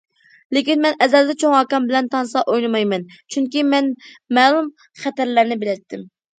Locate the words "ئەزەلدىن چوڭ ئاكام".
1.05-1.85